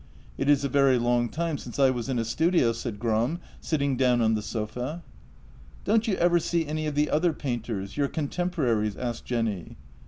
[0.39, 3.95] "It is a very long time since I was in a studio," said Gram, sitting
[3.97, 5.03] down on the sofa."
[5.85, 9.77] Don't you ever see any of the other painters— your con temporaries?" asked Jenny.